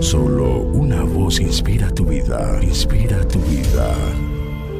Solo 0.00 0.60
una 0.60 1.02
voz 1.02 1.40
inspira 1.40 1.90
tu 1.90 2.04
vida, 2.04 2.58
inspira 2.62 3.26
tu 3.28 3.38
vida. 3.40 3.94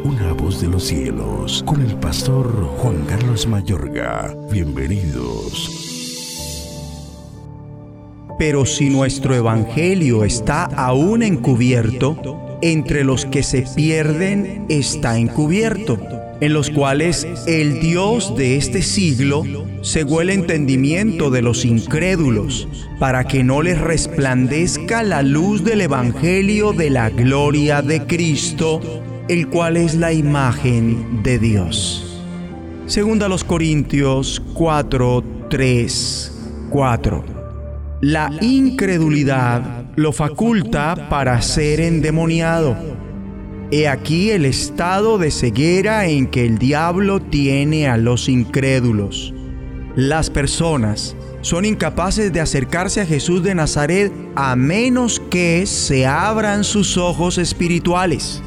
Una 0.05 0.33
voz 0.33 0.61
de 0.61 0.69
los 0.69 0.85
cielos, 0.85 1.63
con 1.67 1.81
el 1.81 1.95
pastor 1.97 2.47
Juan 2.79 3.05
Carlos 3.07 3.47
Mayorga. 3.47 4.37
Bienvenidos. 4.51 5.85
Pero 8.39 8.67
si 8.67 8.91
nuestro 8.91 9.35
evangelio 9.35 10.25
está 10.25 10.65
aún 10.65 11.23
encubierto, 11.23 12.59
entre 12.63 13.05
los 13.05 13.27
que 13.27 13.43
se 13.43 13.63
pierden 13.63 14.67
está 14.69 15.19
encubierto 15.19 15.99
en 16.41 16.53
los 16.53 16.71
cuales 16.71 17.27
el 17.47 17.81
Dios 17.81 18.37
de 18.37 18.57
este 18.57 18.83
siglo 18.83 19.45
cegó 19.83 20.21
el 20.21 20.31
entendimiento 20.31 21.31
de 21.31 21.43
los 21.43 21.65
incrédulos, 21.65 22.69
para 22.99 23.25
que 23.25 23.45
no 23.45 23.63
les 23.63 23.81
resplandezca 23.81 25.03
la 25.03 25.23
luz 25.23 25.65
del 25.65 25.83
Evangelio 25.83 26.73
de 26.73 26.91
la 26.91 27.11
gloria 27.11 27.83
de 27.83 28.07
Cristo, 28.07 28.81
el 29.29 29.49
cual 29.49 29.77
es 29.77 29.95
la 29.95 30.13
imagen 30.13 31.23
de 31.23 31.39
Dios. 31.39 32.23
Segunda 32.87 33.29
los 33.29 33.45
Corintios 33.45 34.43
4, 34.55 35.25
3, 35.51 36.33
4. 36.71 37.25
La 38.03 38.31
incredulidad 38.41 39.85
lo 39.97 40.13
faculta 40.13 41.09
para 41.09 41.41
ser 41.43 41.81
endemoniado 41.81 42.77
He 43.73 43.89
aquí 43.89 44.31
el 44.31 44.45
estado 44.45 45.19
de 45.19 45.33
ceguera 45.33 46.07
en 46.07 46.29
que 46.29 46.47
el 46.47 46.59
diablo 46.59 47.21
tiene 47.21 47.89
a 47.89 47.97
los 47.97 48.29
incrédulos. 48.29 49.35
Las 49.97 50.31
personas 50.31 51.17
son 51.41 51.65
incapaces 51.65 52.33
de 52.33 52.41
acercarse 52.41 53.01
a 53.01 53.07
Jesús 53.07 53.43
de 53.43 53.57
Nazaret 53.57 54.13
a 54.37 54.55
menos 54.55 55.21
que 55.31 55.67
se 55.67 56.07
abran 56.07 56.63
sus 56.63 56.97
ojos 56.97 57.39
espirituales. 57.39 58.41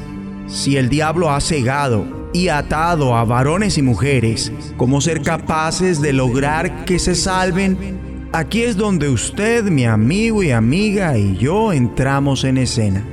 Si 0.46 0.78
el 0.78 0.88
diablo 0.88 1.30
ha 1.30 1.40
cegado 1.42 2.30
y 2.32 2.48
atado 2.48 3.14
a 3.14 3.24
varones 3.24 3.76
y 3.76 3.82
mujeres, 3.82 4.50
¿cómo 4.78 5.02
ser 5.02 5.20
capaces 5.20 6.00
de 6.00 6.14
lograr 6.14 6.86
que 6.86 6.98
se 6.98 7.14
salven? 7.14 8.28
Aquí 8.32 8.62
es 8.62 8.76
donde 8.76 9.10
usted, 9.10 9.64
mi 9.64 9.84
amigo 9.84 10.42
y 10.42 10.50
amiga, 10.50 11.18
y 11.18 11.36
yo 11.36 11.74
entramos 11.74 12.44
en 12.44 12.56
escena. 12.56 13.04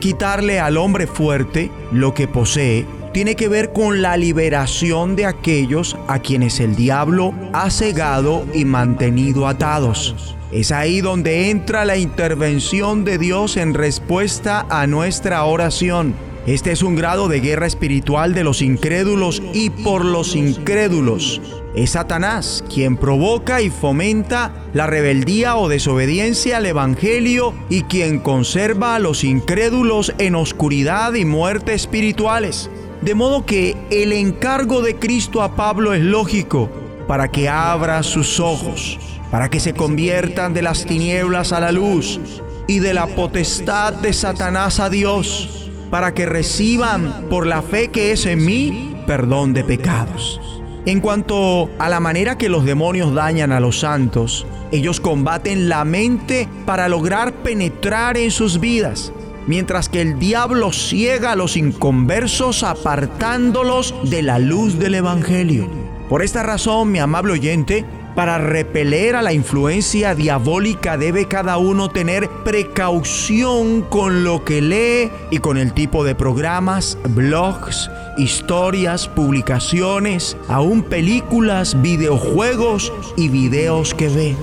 Quitarle 0.00 0.60
al 0.60 0.76
hombre 0.76 1.08
fuerte 1.08 1.72
lo 1.90 2.14
que 2.14 2.28
posee 2.28 2.86
tiene 3.12 3.34
que 3.34 3.48
ver 3.48 3.72
con 3.72 4.00
la 4.00 4.16
liberación 4.16 5.16
de 5.16 5.26
aquellos 5.26 5.96
a 6.06 6.20
quienes 6.20 6.60
el 6.60 6.76
diablo 6.76 7.34
ha 7.52 7.68
cegado 7.70 8.46
y 8.54 8.64
mantenido 8.64 9.48
atados. 9.48 10.36
Es 10.52 10.70
ahí 10.70 11.00
donde 11.00 11.50
entra 11.50 11.84
la 11.84 11.96
intervención 11.96 13.04
de 13.04 13.18
Dios 13.18 13.56
en 13.56 13.74
respuesta 13.74 14.66
a 14.70 14.86
nuestra 14.86 15.44
oración. 15.44 16.14
Este 16.46 16.70
es 16.70 16.82
un 16.82 16.94
grado 16.94 17.26
de 17.26 17.40
guerra 17.40 17.66
espiritual 17.66 18.34
de 18.34 18.44
los 18.44 18.62
incrédulos 18.62 19.42
y 19.52 19.70
por 19.70 20.04
los 20.04 20.36
incrédulos. 20.36 21.40
Es 21.78 21.90
Satanás 21.90 22.64
quien 22.74 22.96
provoca 22.96 23.62
y 23.62 23.70
fomenta 23.70 24.52
la 24.72 24.88
rebeldía 24.88 25.54
o 25.56 25.68
desobediencia 25.68 26.56
al 26.56 26.66
Evangelio 26.66 27.54
y 27.70 27.82
quien 27.82 28.18
conserva 28.18 28.96
a 28.96 28.98
los 28.98 29.22
incrédulos 29.22 30.12
en 30.18 30.34
oscuridad 30.34 31.14
y 31.14 31.24
muerte 31.24 31.74
espirituales. 31.74 32.68
De 33.00 33.14
modo 33.14 33.46
que 33.46 33.76
el 33.92 34.12
encargo 34.12 34.82
de 34.82 34.96
Cristo 34.96 35.40
a 35.40 35.54
Pablo 35.54 35.94
es 35.94 36.02
lógico 36.02 36.68
para 37.06 37.28
que 37.28 37.48
abra 37.48 38.02
sus 38.02 38.40
ojos, 38.40 38.98
para 39.30 39.48
que 39.48 39.60
se 39.60 39.72
conviertan 39.72 40.54
de 40.54 40.62
las 40.62 40.84
tinieblas 40.84 41.52
a 41.52 41.60
la 41.60 41.70
luz 41.70 42.18
y 42.66 42.80
de 42.80 42.92
la 42.92 43.06
potestad 43.06 43.92
de 43.92 44.12
Satanás 44.12 44.80
a 44.80 44.90
Dios, 44.90 45.70
para 45.92 46.12
que 46.12 46.26
reciban 46.26 47.26
por 47.30 47.46
la 47.46 47.62
fe 47.62 47.86
que 47.86 48.10
es 48.10 48.26
en 48.26 48.44
mí 48.44 48.96
perdón 49.06 49.54
de 49.54 49.62
pecados. 49.62 50.57
En 50.86 51.00
cuanto 51.00 51.68
a 51.78 51.88
la 51.88 52.00
manera 52.00 52.38
que 52.38 52.48
los 52.48 52.64
demonios 52.64 53.14
dañan 53.14 53.52
a 53.52 53.60
los 53.60 53.80
santos, 53.80 54.46
ellos 54.70 55.00
combaten 55.00 55.68
la 55.68 55.84
mente 55.84 56.48
para 56.66 56.88
lograr 56.88 57.32
penetrar 57.42 58.16
en 58.16 58.30
sus 58.30 58.60
vidas, 58.60 59.12
mientras 59.46 59.88
que 59.88 60.00
el 60.00 60.18
diablo 60.18 60.72
ciega 60.72 61.32
a 61.32 61.36
los 61.36 61.56
inconversos 61.56 62.62
apartándolos 62.62 63.94
de 64.04 64.22
la 64.22 64.38
luz 64.38 64.78
del 64.78 64.94
Evangelio. 64.94 65.68
Por 66.08 66.22
esta 66.22 66.42
razón, 66.42 66.90
mi 66.90 67.00
amable 67.00 67.34
oyente, 67.34 67.84
para 68.18 68.38
repeler 68.38 69.14
a 69.14 69.22
la 69.22 69.32
influencia 69.32 70.16
diabólica 70.16 70.96
debe 70.96 71.28
cada 71.28 71.56
uno 71.56 71.88
tener 71.88 72.28
precaución 72.42 73.82
con 73.82 74.24
lo 74.24 74.44
que 74.44 74.60
lee 74.60 75.12
y 75.30 75.38
con 75.38 75.56
el 75.56 75.72
tipo 75.72 76.02
de 76.02 76.16
programas, 76.16 76.98
blogs, 77.10 77.88
historias, 78.16 79.06
publicaciones, 79.06 80.36
aún 80.48 80.82
películas, 80.82 81.80
videojuegos 81.80 82.92
y 83.16 83.28
videos 83.28 83.94
que 83.94 84.08
ve. 84.08 84.36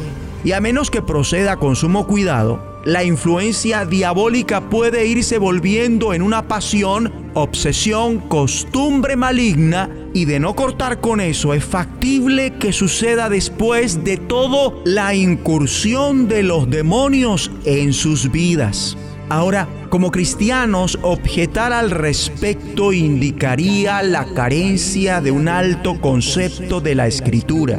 Y 0.46 0.54
a 0.54 0.62
menos 0.62 0.90
que 0.90 1.02
proceda 1.02 1.58
con 1.58 1.76
sumo 1.76 2.08
cuidado, 2.08 2.62
la 2.86 3.04
influencia 3.04 3.84
diabólica 3.84 4.70
puede 4.70 5.06
irse 5.06 5.38
volviendo 5.38 6.14
en 6.14 6.22
una 6.22 6.48
pasión, 6.48 7.12
obsesión, 7.34 8.20
costumbre 8.20 9.18
maligna 9.18 9.90
y 10.16 10.24
de 10.24 10.40
no 10.40 10.56
cortar 10.56 11.02
con 11.02 11.20
eso 11.20 11.54
es 11.54 11.64
factible 11.64 12.54
que 12.54 12.72
suceda 12.72 13.30
después 13.30 14.06
de 14.06 14.16
todo 14.16 14.82
la 14.86 15.14
incursión 15.14 16.30
de 16.30 16.42
los 16.42 16.70
demonios 16.70 17.52
en 17.66 17.92
sus 17.92 18.32
vidas. 18.32 18.98
Ahora, 19.28 19.68
como 19.90 20.12
cristianos, 20.12 20.98
objetar 21.02 21.74
al 21.74 21.92
respecto 21.92 22.94
indicaría 22.94 24.02
la 24.04 24.26
carencia 24.34 25.20
de 25.20 25.32
un 25.32 25.50
alto 25.50 26.00
concepto 26.00 26.80
de 26.80 26.96
la 26.96 27.08
escritura 27.08 27.78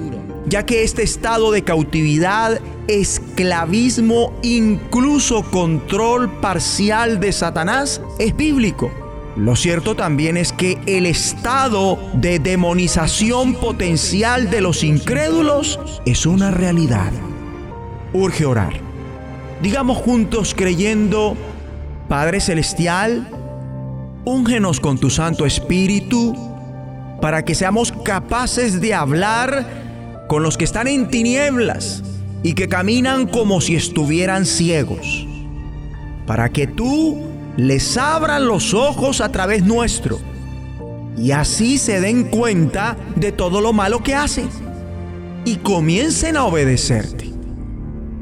ya 0.48 0.64
que 0.64 0.84
este 0.84 1.02
estado 1.02 1.50
de 1.50 1.62
cautividad, 1.62 2.60
esclavismo, 2.86 4.32
incluso 4.42 5.42
control 5.50 6.30
parcial 6.40 7.18
de 7.18 7.32
Satanás 7.32 8.00
es 8.20 8.36
bíblico. 8.36 9.05
Lo 9.36 9.54
cierto 9.54 9.94
también 9.94 10.38
es 10.38 10.52
que 10.52 10.78
el 10.86 11.04
estado 11.04 11.98
de 12.14 12.38
demonización 12.38 13.54
potencial 13.54 14.48
de 14.48 14.62
los 14.62 14.82
incrédulos 14.82 15.78
es 16.06 16.24
una 16.24 16.50
realidad. 16.50 17.12
Urge 18.14 18.46
orar. 18.46 18.80
Digamos 19.62 19.98
juntos 19.98 20.54
creyendo, 20.56 21.36
Padre 22.08 22.40
Celestial, 22.40 23.28
úngenos 24.24 24.80
con 24.80 24.98
tu 24.98 25.10
Santo 25.10 25.44
Espíritu 25.44 26.34
para 27.20 27.44
que 27.44 27.54
seamos 27.54 27.92
capaces 27.92 28.80
de 28.80 28.94
hablar 28.94 30.24
con 30.28 30.42
los 30.42 30.56
que 30.56 30.64
están 30.64 30.88
en 30.88 31.08
tinieblas 31.08 32.02
y 32.42 32.54
que 32.54 32.68
caminan 32.68 33.26
como 33.26 33.60
si 33.60 33.76
estuvieran 33.76 34.46
ciegos, 34.46 35.26
para 36.26 36.48
que 36.48 36.66
tú 36.66 37.35
les 37.56 37.96
abran 37.96 38.46
los 38.46 38.74
ojos 38.74 39.20
a 39.20 39.30
través 39.30 39.64
nuestro 39.64 40.18
y 41.16 41.30
así 41.30 41.78
se 41.78 42.00
den 42.00 42.24
cuenta 42.24 42.96
de 43.16 43.32
todo 43.32 43.60
lo 43.60 43.72
malo 43.72 44.02
que 44.02 44.14
hacen 44.14 44.48
y 45.44 45.56
comiencen 45.56 46.36
a 46.36 46.44
obedecerte. 46.44 47.30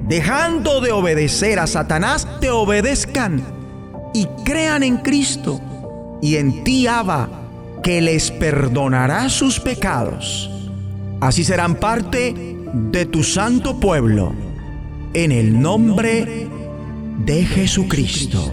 Dejando 0.06 0.80
de 0.80 0.92
obedecer 0.92 1.58
a 1.58 1.66
Satanás, 1.66 2.28
te 2.40 2.50
obedezcan 2.50 3.42
y 4.12 4.26
crean 4.44 4.82
en 4.82 4.98
Cristo 4.98 5.60
y 6.20 6.36
en 6.36 6.62
ti, 6.62 6.86
Abba, 6.86 7.28
que 7.82 8.00
les 8.00 8.30
perdonará 8.30 9.28
sus 9.28 9.58
pecados 9.58 10.50
Así 11.24 11.42
serán 11.42 11.76
parte 11.76 12.34
de 12.74 13.06
tu 13.06 13.22
santo 13.22 13.80
pueblo, 13.80 14.34
en 15.14 15.32
el 15.32 15.58
nombre 15.58 16.48
de 17.24 17.46
Jesucristo. 17.46 18.52